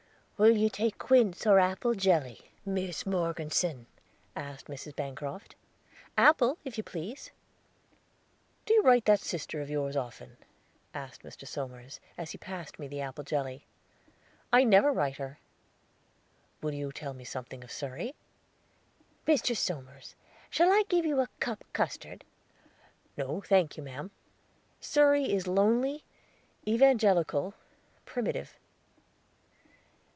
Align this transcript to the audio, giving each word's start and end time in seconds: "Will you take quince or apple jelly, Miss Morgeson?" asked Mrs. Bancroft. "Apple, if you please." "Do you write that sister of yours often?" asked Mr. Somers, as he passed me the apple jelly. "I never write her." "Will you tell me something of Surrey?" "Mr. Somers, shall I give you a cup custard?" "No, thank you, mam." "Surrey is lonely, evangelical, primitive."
"Will 0.37 0.57
you 0.57 0.71
take 0.71 0.97
quince 0.97 1.45
or 1.45 1.59
apple 1.59 1.93
jelly, 1.93 2.49
Miss 2.65 3.05
Morgeson?" 3.05 3.85
asked 4.35 4.65
Mrs. 4.65 4.95
Bancroft. 4.95 5.53
"Apple, 6.17 6.57
if 6.65 6.79
you 6.79 6.83
please." 6.83 7.29
"Do 8.65 8.73
you 8.73 8.81
write 8.81 9.05
that 9.05 9.19
sister 9.19 9.61
of 9.61 9.69
yours 9.69 9.95
often?" 9.95 10.37
asked 10.95 11.21
Mr. 11.21 11.45
Somers, 11.47 11.99
as 12.17 12.31
he 12.31 12.39
passed 12.39 12.79
me 12.79 12.87
the 12.87 13.01
apple 13.01 13.23
jelly. 13.23 13.67
"I 14.51 14.63
never 14.63 14.91
write 14.91 15.17
her." 15.17 15.37
"Will 16.63 16.73
you 16.73 16.91
tell 16.91 17.13
me 17.13 17.23
something 17.23 17.63
of 17.63 17.71
Surrey?" 17.71 18.15
"Mr. 19.27 19.55
Somers, 19.55 20.15
shall 20.49 20.71
I 20.73 20.85
give 20.89 21.05
you 21.05 21.19
a 21.19 21.29
cup 21.39 21.63
custard?" 21.71 22.23
"No, 23.15 23.41
thank 23.41 23.77
you, 23.77 23.83
mam." 23.83 24.09
"Surrey 24.79 25.31
is 25.31 25.45
lonely, 25.45 26.03
evangelical, 26.67 27.53
primitive." 28.05 28.57